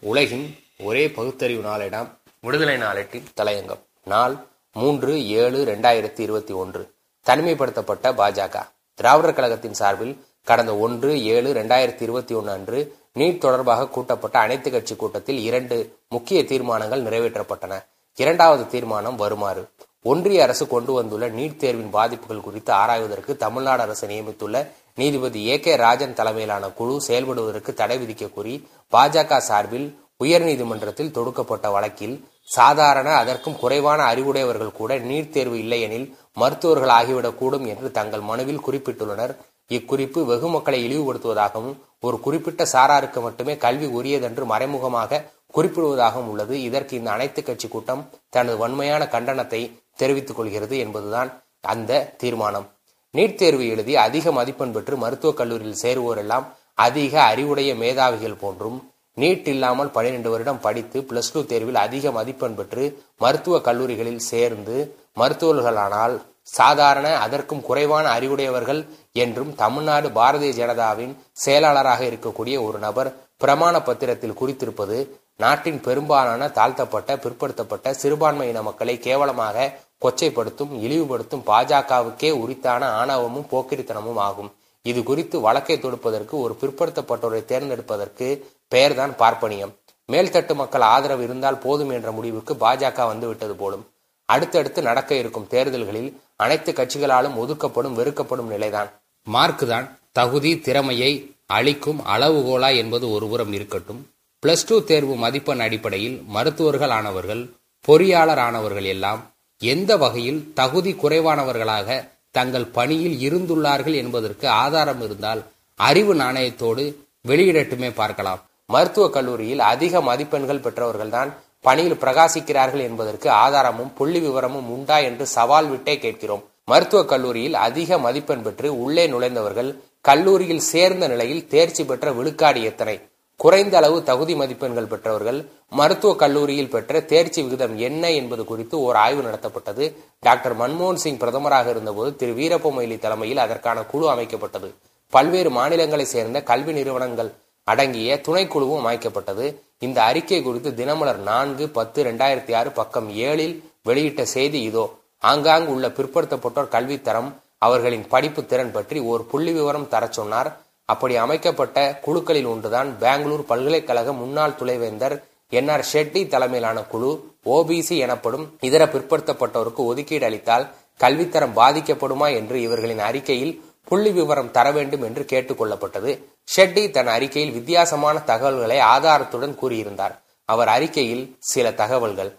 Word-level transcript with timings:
உலகின் 0.00 0.58
ஒரே 0.82 1.10
பகுத்தறிவு 1.10 1.68
நாளிடம். 1.68 2.08
விடுதலை 2.40 2.76
நாளேட்டின் 2.76 3.26
தலையங்கம். 3.36 3.78
நாள் 4.04 4.36
மூன்று 4.72 5.28
ஏழு 5.28 5.64
ரெண்டாயிரத்தி 5.64 6.20
இருபத்தி 6.20 6.52
ஒன்று. 6.52 6.94
தனிமைப்படுத்தப்பட்ட 7.26 8.12
பாஜக. 8.12 8.68
திராவிடர் 8.94 9.34
கழகத்தின் 9.34 9.74
சார்பில் 9.74 10.24
கடந்த 10.44 10.76
ஒன்று 10.76 11.24
ஏழு 11.24 11.52
ரெண்டாயிரத்தி 11.52 12.02
இருபத்தி 12.02 12.34
ஒன்று 12.34 12.52
அன்று 12.52 12.96
நீட் 13.14 13.38
தொடர்பாக 13.38 13.88
கூட்டப்பட்ட 13.88 14.38
அனைத்து 14.38 14.70
கட்சி 14.70 14.96
கூட்டத்தில் 14.96 15.38
இரண்டு 15.38 15.98
முக்கிய 16.08 16.44
தீர்மானங்கள் 16.44 17.02
நிறைவேற்றப்பட்டன. 17.02 17.84
இரண்டாவது 18.14 18.68
தீர்மானம் 18.68 19.16
வருமாறு. 19.16 19.68
ஒன்றிய 20.02 20.42
அரசு 20.42 20.66
கொண்டு 20.66 20.92
வந்துள்ள 20.92 21.28
நீட் 21.28 21.56
தேர்வின் 21.56 21.90
பாதிப்புகள் 21.90 22.40
குறித்து 22.40 22.72
ஆராய்வதற்கு 22.72 23.36
தமிழ்நாடு 23.36 23.82
அரசு 23.82 24.06
நியமித்துள்ள 24.06 24.66
நீதிபதி 24.98 25.40
ஏ 25.48 25.56
கே 25.64 25.72
ராஜன் 25.76 26.16
தலைமையிலான 26.18 26.68
குழு 26.78 26.94
செயல்படுவதற்கு 27.06 27.72
தடை 27.80 27.96
விதிக்க 27.98 28.26
கோரி 28.36 28.54
பாஜக 28.92 29.38
சார்பில் 29.48 29.88
உயர்நீதிமன்றத்தில் 30.24 31.14
தொடுக்கப்பட்ட 31.16 31.66
வழக்கில் 31.74 32.16
சாதாரண 32.56 33.08
அதற்கும் 33.22 33.58
குறைவான 33.60 34.00
அறிவுடையவர்கள் 34.12 34.78
கூட 34.78 34.92
நீட் 35.08 35.34
தேர்வு 35.36 35.56
இல்லையெனில் 35.58 36.06
மருத்துவர்கள் 36.40 36.92
ஆகிவிடக்கூடும் 36.98 37.66
என்று 37.72 37.88
தங்கள் 37.98 38.24
மனுவில் 38.30 38.64
குறிப்பிட்டுள்ளனர். 38.66 39.34
இக்குறிப்பு 39.76 40.20
வெகு 40.30 40.48
மக்களை 40.48 40.78
இழிவுபடுத்துவதாகவும் 40.86 41.76
ஒரு 42.06 42.16
குறிப்பிட்ட 42.26 42.62
சாராருக்கு 42.72 43.20
மட்டுமே 43.26 43.54
கல்வி 43.64 43.88
உரியதென்று 43.98 44.44
மறைமுகமாக 44.52 45.20
குறிப்பிடுவதாகவும் 45.56 46.30
உள்ளது. 46.32 46.54
இதற்கு 46.68 46.96
இந்த 47.00 47.10
அனைத்து 47.16 47.42
கட்சி 47.42 47.68
கூட்டம் 47.68 48.02
தனது 48.36 48.56
வன்மையான 48.62 49.04
கண்டனத்தை 49.14 49.60
தெரிவித்துக் 50.02 50.38
கொள்கிறது 50.40 50.74
என்பதுதான் 50.84 51.30
அந்த 51.72 52.00
தீர்மானம். 52.22 52.66
நீட் 53.14 53.36
தேர்வு 53.36 53.64
எழுதி 53.66 53.94
அதிக 53.98 54.32
மதிப்பெண் 54.32 54.72
பெற்று 54.72 54.94
மருத்துவக் 54.96 55.36
கல்லூரியில் 55.36 55.82
சேருவோரெல்லாம் 55.82 56.46
அதிக 56.78 57.14
அறிவுடைய 57.24 57.70
மேதாவிகள் 57.74 58.40
போன்றும் 58.40 58.78
நீட் 59.16 59.48
இல்லாமல் 59.48 59.92
பனிரெண்டு 59.92 60.28
வருடம் 60.30 60.60
படித்து 60.60 60.98
பிளஸ் 61.08 61.30
டூ 61.34 61.40
தேர்வில் 61.42 61.80
அதிக 61.80 62.10
மதிப்பெண் 62.10 62.56
பெற்று 62.58 62.84
மருத்துவ 63.20 63.56
கல்லூரிகளில் 63.60 64.26
சேர்ந்து 64.26 64.76
மருத்துவர்களானால் 65.20 66.14
சாதாரண 66.52 67.06
அதற்கும் 67.18 67.64
குறைவான 67.64 68.04
அறிவுடையவர்கள் 68.10 68.82
என்றும் 69.16 69.50
தமிழ்நாடு 69.54 70.10
பாரதிய 70.10 70.52
ஜனதாவின் 70.58 71.14
செயலாளராக 71.36 72.02
இருக்கக்கூடிய 72.10 72.56
ஒரு 72.62 72.78
நபர் 72.78 73.10
பிரமாண 73.40 73.74
பத்திரத்தில் 73.82 74.38
குறித்திருப்பது 74.38 74.98
நாட்டின் 75.40 75.80
பெரும்பாலான 75.80 76.48
தாழ்த்தப்பட்ட 76.52 77.12
பிற்படுத்தப்பட்ட 77.16 77.90
சிறுபான்மையின 78.00 78.62
மக்களை 78.62 78.94
கேவலமாக 79.00 79.66
கொச்சைப்படுத்தும் 80.02 80.72
இழிவுபடுத்தும் 80.84 81.44
பாஜகவுக்கே 81.50 82.30
உரித்தான 82.42 82.82
ஆணவமும் 83.00 83.50
போக்கிரித்தனமும் 83.50 84.20
ஆகும். 84.28 84.50
இது 84.82 85.02
குறித்து 85.02 85.40
வழக்கை 85.40 85.76
தொடுப்பதற்கு 85.78 86.34
ஒரு 86.44 86.56
பிற்படுத்தப்பட்டோரை 86.60 87.40
தேர்ந்தெடுப்பதற்கு 87.44 88.26
பெயர்தான் 88.68 89.14
பார்ப்பனியம். 89.18 89.72
மேல்தட்டு 90.08 90.54
மக்கள் 90.54 90.84
ஆதரவு 90.94 91.22
இருந்தால் 91.22 91.58
போதும் 91.58 91.90
என்ற 91.90 92.10
முடிவுக்கு 92.10 92.54
பாஜக 92.54 93.06
வந்துவிட்டது 93.06 93.54
போலும். 93.54 93.84
அடுத்தடுத்து 94.24 94.80
நடக்க 94.82 95.10
இருக்கும் 95.14 95.46
தேர்தல்களில் 95.46 96.10
அனைத்து 96.36 96.72
கட்சிகளாலும் 96.72 97.36
ஒதுக்கப்படும் 97.36 97.98
வெறுக்கப்படும் 97.98 98.52
நிலைதான். 98.54 98.90
மார்க் 99.26 99.64
தான் 99.68 99.86
தகுதி 100.12 100.52
திறமையை 100.66 101.12
அளிக்கும் 101.46 102.00
அளவுகோலா 102.14 102.70
என்பது 102.76 103.06
ஒருபுறம் 103.10 103.52
இருக்கட்டும். 103.52 104.00
பிளஸ் 104.42 104.66
டூ 104.68 104.76
தேர்வு 104.80 105.14
மதிப்பெண் 105.16 105.60
அடிப்படையில் 105.60 106.16
மருத்துவர்கள் 106.34 106.94
ஆனவர்கள் 106.98 107.42
பொறியாளர் 107.88 108.42
ஆனவர்கள் 108.48 108.88
எல்லாம் 108.94 109.20
எந்த 109.60 109.96
வகையில் 109.96 110.52
தகுதி 110.54 110.92
குறைவானவர்களாக 110.92 112.08
தங்கள் 112.30 112.66
பணியில் 112.66 113.16
இருந்துள்ளார்கள் 113.28 113.94
என்பதற்கு 113.94 114.48
ஆதாரம் 114.48 115.02
இருந்தால் 115.02 115.42
அறிவு 115.74 116.14
நாணயத்தோடு 116.14 116.94
வெளியிடட்டுமே 117.28 117.94
பார்க்கலாம். 117.94 118.44
மருத்துவக் 118.66 119.12
கல்லூரியில் 119.12 119.60
அதிக 119.60 120.00
மதிப்பெண்கள் 120.00 120.60
பெற்றவர்கள்தான் 120.60 121.32
பணியில் 121.60 121.94
பிரகாசிக்கிறார்கள் 121.94 122.80
என்பதற்கு 122.80 123.30
ஆதாரமும் 123.30 123.94
புள்ளி 123.94 124.20
விவரமும் 124.20 124.70
உண்டா 124.70 124.98
என்று 124.98 125.26
சவால் 125.26 125.66
விட்டே 125.66 125.98
கேட்கிறோம். 125.98 126.44
மருத்துவக் 126.64 127.08
கல்லூரியில் 127.08 127.54
அதிக 127.54 127.98
மதிப்பெண் 127.98 128.42
பெற்று 128.42 128.80
உள்ளே 128.82 129.06
நுழைந்தவர்கள் 129.06 129.74
கல்லூரியில் 130.00 130.66
சேர்ந்த 130.72 131.08
நிலையில் 131.08 131.48
தேர்ச்சி 131.48 131.84
பெற்ற 131.84 132.12
விழுக்காடு 132.12 132.62
எத்தனை? 132.62 133.00
குறைந்த 133.42 133.76
அளவு 133.76 134.02
தகுதி 134.02 134.34
மதிப்பெண்கள் 134.34 134.88
பெற்றவர்கள் 134.92 135.48
மருத்துவக் 135.70 136.18
கல்லூரியில் 136.18 136.70
பெற்ற 136.70 137.00
தேர்ச்சி 137.00 137.42
விகிதம் 137.42 137.78
என்ன 137.78 138.10
என்பது 138.10 138.44
குறித்து 138.44 138.80
ஓர் 138.80 138.96
ஆய்வு 138.96 139.22
நடத்தப்பட்டது. 139.22 139.84
டாக்டர் 140.20 140.56
மன்மோகன் 140.58 141.02
சிங் 141.04 141.18
பிரதமராக 141.18 141.68
இருந்தபோது 141.68 142.16
திரு 142.16 142.32
வீரப்ப 142.32 142.70
மொய்லி 142.70 142.98
தலைமையில் 142.98 143.38
அதற்கான 143.38 143.82
குழு 143.82 144.06
அமைக்கப்பட்டது. 144.14 144.74
பல்வேறு 145.10 145.50
மாநிலங்களை 145.50 146.04
சேர்ந்த 146.04 146.42
கல்வி 146.42 146.72
நிறுவனங்கள் 146.72 147.30
அடங்கிய 147.64 148.20
துணைக்குழுவும் 148.28 148.86
அமைக்கப்பட்டது. 148.90 149.54
இந்த 149.78 150.02
அறிக்கை 150.02 150.42
குறித்து 150.42 150.74
தினமலர் 150.74 151.22
நான்கு 151.30 151.68
பத்து 151.68 152.04
இரண்டாயிரத்தி 152.04 152.54
ஆறு 152.54 152.70
பக்கம் 152.70 153.10
ஏழில் 153.16 153.62
வெளியிட்ட 153.82 154.22
செய்தி 154.22 154.62
இதோ. 154.62 154.98
ஆங்காங்கு 155.18 155.72
உள்ள 155.72 155.88
பிற்படுத்தப்பட்டோர் 155.88 156.74
கல்வித்தரம் 156.76 157.30
அவர்களின் 157.58 158.08
படிப்பு 158.08 158.46
திறன் 158.46 158.72
பற்றி 158.72 159.00
ஓர் 159.00 159.26
புள்ளி 159.26 159.52
விவரம் 159.52 159.88
தர 159.88 160.06
சொன்னார். 160.06 160.50
அப்படி 160.88 161.16
அமைக்கப்பட்ட 161.16 161.78
குழுக்களில் 162.04 162.46
ஒன்றுதான் 162.46 162.98
பெங்களூர் 162.98 163.44
பல்கலைக்கழக 163.44 164.12
முன்னாள் 164.12 164.54
துணைவேந்தர் 164.54 165.16
என் 165.48 165.68
ஆர் 165.68 165.84
ஷெட்டி 165.92 166.20
தலைமையிலான 166.26 166.78
குழு 166.82 167.10
ஓபிசி 167.46 167.96
எனப்படும் 167.98 168.44
இதர 168.60 168.84
பிற்படுத்தப்பட்டோருக்கு 168.86 169.82
ஒதுக்கீடு 169.90 170.24
அளித்தால் 170.24 170.66
கல்வித்தரம் 171.00 171.56
பாதிக்கப்படுமா 171.60 172.28
என்று 172.34 172.60
இவர்களின் 172.60 172.98
அறிக்கையில் 172.98 173.54
புள்ளி 173.84 174.10
விவரம் 174.10 174.50
தர 174.50 174.72
வேண்டும் 174.72 175.02
என்று 175.02 175.22
கேட்டுக்கொள்ளப்பட்டது 175.22 176.12
ஷெட்டி 176.56 176.90
தன் 176.90 177.06
அறிக்கையில் 177.06 177.52
வித்தியாசமான 177.52 178.18
தகவல்களை 178.20 178.78
ஆதாரத்துடன் 178.94 179.54
கூறியிருந்தார். 179.62 180.14
அவர் 180.48 180.68
அறிக்கையில் 180.68 181.36
சில 181.52 181.72
தகவல்கள். 181.72 182.30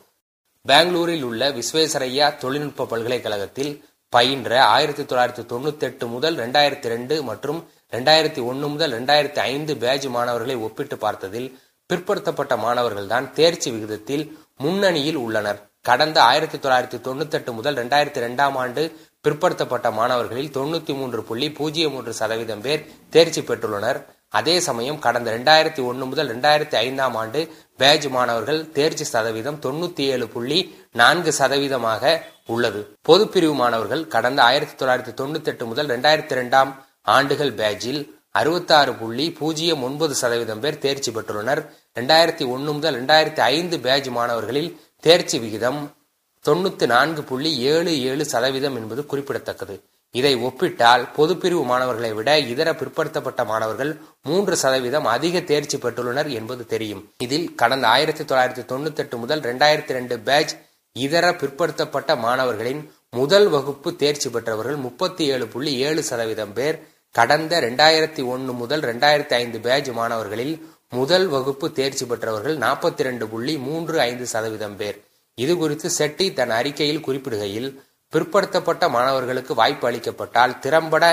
பெங்களூரில் 0.66 1.24
உள்ள 1.24 1.50
விஸ்வேஸ்வரையா 1.50 2.38
தொழில்நுட்ப 2.38 2.86
பல்கலைக்கழகத்தில் 2.86 3.72
பயின்ற 4.14 4.52
ஆயிரத்தி 4.66 5.04
தொள்ளாயிரத்தி 5.04 5.44
தொண்ணூத்தி 5.52 5.80
எட்டு 5.80 6.08
முதல் 6.08 6.36
ரெண்டாயிரத்தி 6.36 6.88
ரெண்டு 6.94 7.24
மற்றும் 7.24 7.60
ரெண்டாயிரத்தி 7.94 8.42
ஒன்று 8.50 8.66
முதல் 8.74 8.94
ரெண்டாயிரத்தி 8.98 9.42
ஐந்து 9.52 9.74
பேஜ் 9.84 10.08
மாணவர்களை 10.16 10.56
ஒப்பிட்டு 10.66 10.96
பார்த்ததில் 11.04 11.48
பிற்படுத்தப்பட்ட 11.90 12.56
மாணவர்கள்தான் 12.66 13.28
தேர்ச்சி 13.38 13.70
விகிதத்தில் 13.76 14.26
முன்னணியில் 14.64 15.20
உள்ளனர். 15.26 15.60
கடந்த 15.90 16.18
ஆயிரத்தி 16.30 16.58
தொள்ளாயிரத்தி 16.58 16.98
தொண்ணூத்தி 17.06 17.36
எட்டு 17.40 17.52
முதல் 17.58 17.78
ரெண்டாயிரத்தி 17.82 18.22
ரெண்டாம் 18.26 18.56
ஆண்டு 18.64 18.82
பிற்படுத்தப்பட்ட 19.26 19.88
மாணவர்களில் 20.00 20.52
தொண்ணூத்தி 20.58 20.94
மூன்று 21.00 21.22
புள்ளி 21.30 21.48
பூஜ்ஜியம் 21.58 21.94
மூன்று 21.96 22.14
சதவீதம் 22.20 22.64
பேர் 22.66 22.84
தேர்ச்சி 23.16 23.42
பெற்றுள்ளனர். 23.50 24.00
அதே 24.40 24.56
சமயம் 24.68 25.00
கடந்த 25.06 25.30
ரெண்டாயிரத்தி 25.36 25.82
ஒன்று 25.90 26.06
முதல் 26.10 26.30
ரெண்டாயிரத்தி 26.34 26.78
ஐந்தாம் 26.88 27.16
ஆண்டு 27.22 27.40
பேஜ் 27.82 28.08
மாணவர்கள் 28.16 28.62
தேர்ச்சி 28.78 29.06
சதவீதம் 29.14 29.60
தொண்ணூத்தி 29.66 30.04
ஏழு 30.14 30.28
புள்ளி 30.34 30.60
நான்கு 31.02 31.34
சதவீதமாக 31.40 32.14
உள்ளது. 32.56 32.82
பொதுப்பிரிவு 33.10 33.56
மாணவர்கள் 33.64 34.04
கடந்த 34.16 34.40
ஆயிரத்தி 34.50 34.78
தொள்ளாயிரத்தி 34.82 35.16
தொண்ணூத்தி 35.22 35.52
எட்டு 35.54 35.66
முதல் 35.72 35.92
ரெண்டாயிரத்தி 35.96 36.38
ரெண்டாம் 36.42 36.72
ஆண்டுகள் 37.02 37.54
பேஜில் 37.54 38.02
அறுபத்தாறு 38.32 38.94
புள்ளி 38.94 39.32
பூஜ்ஜியம் 39.32 39.84
ஒன்பது 39.84 40.16
சதவீதம் 40.16 40.60
பேர் 40.60 40.78
தேர்ச்சி 40.78 41.12
பெற்றுள்ளனர். 41.12 41.62
ரெண்டாயிரத்தி 41.96 42.48
ஒன்று 42.48 42.74
முதல் 42.74 42.96
ரெண்டாயிரத்தி 42.96 43.40
ஐந்து 43.40 43.80
பேஜ் 43.80 44.10
மாணவர்களில் 44.10 44.80
தேர்ச்சி 45.00 45.40
விகிதம் 45.40 45.98
தொண்ணூத்தி 46.46 46.86
நான்கு 46.86 47.24
புள்ளி 47.24 47.58
ஏழு 47.58 48.02
ஏழு 48.02 48.26
சதவீதம் 48.26 48.76
என்பது 48.76 49.06
குறிப்பிடத்தக்கது. 49.06 49.84
இதை 50.12 50.36
ஒப்பிட்டால் 50.36 51.04
பொதுப்பிரிவு 51.18 51.64
மாணவர்களை 51.64 52.14
விட 52.14 52.40
இதர 52.40 52.70
பிற்படுத்தப்பட்ட 52.74 53.46
மாணவர்கள் 53.46 54.02
மூன்று 54.22 54.56
சதவீதம் 54.58 55.06
அதிக 55.06 55.42
தேர்ச்சி 55.42 55.78
பெற்றுள்ளனர் 55.78 56.30
என்பது 56.30 56.66
தெரியும். 56.66 57.14
இதில் 57.18 57.56
கடந்த 57.56 57.88
ஆயிரத்தி 57.88 58.24
தொள்ளாயிரத்தி 58.24 58.64
தொண்ணூத்தி 58.72 58.96
எட்டு 58.96 59.18
முதல் 59.18 59.40
ரெண்டாயிரத்தி 59.40 59.94
ரெண்டு 59.98 60.20
பேட்ச் 60.20 60.56
இதர 60.94 61.32
பிற்படுத்தப்பட்ட 61.32 62.16
மாணவர்களின் 62.16 62.82
முதல் 63.14 63.48
வகுப்பு 63.48 63.96
தேர்ச்சி 63.96 64.30
பெற்றவர்கள் 64.30 64.76
முப்பத்தி 64.76 65.24
ஏழு 65.26 65.48
புள்ளி 65.48 65.72
ஏழு 65.78 66.04
சதவீதம் 66.04 66.54
பேர். 66.54 66.76
கடந்த 67.16 67.62
ரெண்டாயிரத்தி 67.62 68.26
ஒன்று 68.26 68.52
முதல் 68.54 68.82
ரெண்டாயிரத்தி 68.82 69.34
ஐந்து 69.34 69.60
பேட்ச் 69.60 69.90
மாணவர்களில் 69.90 70.56
முதல் 70.90 71.28
வகுப்பு 71.28 71.68
தேர்ச்சி 71.72 72.06
பெற்றவர்கள் 72.06 72.58
நாற்பத்தி 72.58 73.04
ரெண்டு 73.08 73.28
புள்ளி 73.28 73.58
மூன்று 73.58 74.00
ஐந்து 74.00 74.28
சதவீதம் 74.28 74.76
பேர். 74.76 74.98
இது 75.38 75.58
குறித்து 75.58 75.90
செட்டி 75.90 76.34
தன் 76.34 76.50
அறிக்கையில் 76.50 77.06
குறிப்பிடுகையில் 77.08 77.70
பிற்படுத்தப்பட்ட 78.14 78.90
மாணவர்களுக்கு 78.90 79.56
வாய்ப்பு 79.56 79.90
அளிக்கப்பட்டால் 79.90 80.60
திறம்பட 80.60 81.04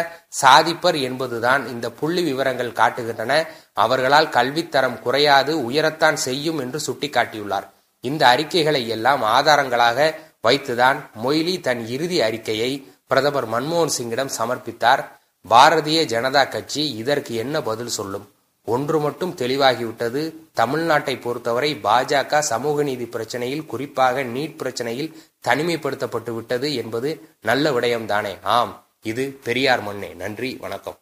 சாதிப்பர் 0.43 0.99
என்பதுதான் 1.09 1.67
இந்த 1.67 1.91
புள்ளி 1.91 2.23
விவரங்கள் 2.23 2.77
காட்டுகின்றன. 2.83 3.33
அவர்களால் 3.73 4.29
கல்வித்தரம் 4.29 5.01
குறையாது 5.01 5.71
உயரத்தான் 5.71 6.21
செய்யும் 6.29 6.59
என்று 6.59 6.81
சுட்டிக்காட்டியுள்ளார். 6.87 7.67
இந்த 8.01 8.23
அறிக்கைகளை 8.27 8.89
எல்லாம் 8.89 9.23
ஆதாரங்களாக 9.23 10.01
வைத்துதான் 10.47 10.99
மொய்லி 11.25 11.61
தன் 11.61 11.87
இறுதி 11.87 12.21
அறிக்கையை 12.21 12.73
பிரதமர் 13.07 13.49
மன்மோகன் 13.49 13.93
சிங்கிடம் 13.99 14.31
சமர்ப்பித்தார். 14.39 15.05
பாரதிய 15.51 15.99
ஜனதா 16.13 16.49
கட்சி 16.49 16.83
இதற்கு 16.97 17.35
என்ன 17.35 17.63
பதில் 17.63 17.89
சொல்லும்? 17.89 18.31
ஒன்று 18.65 19.01
மட்டும் 19.01 19.35
தெளிவாகிவிட்டது. 19.37 20.35
தமிழ்நாட்டை 20.57 21.21
பொறுத்தவரை 21.21 21.81
பாஜக 21.85 22.39
சமூக 22.39 22.83
நீதி 22.83 23.05
பிரச்சனையில் 23.05 23.67
குறிப்பாக 23.67 24.25
நீட் 24.25 24.59
பிரச்சனையில் 24.63 25.13
தனிமைப்படுத்தப்பட்டு 25.49 26.31
விட்டது 26.35 26.75
என்பது 26.75 27.29
நல்ல 27.43 27.71
விடயம்தானே. 27.71 28.35
ஆம் 28.43 28.87
இது 29.03 29.39
பெரியார் 29.45 29.83
மண்ணே. 29.83 30.15
நன்றி 30.15 30.57
வணக்கம். 30.61 30.97